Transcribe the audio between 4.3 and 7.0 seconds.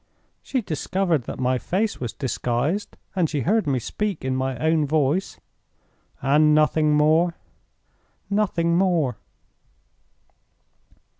my own voice." "And nothing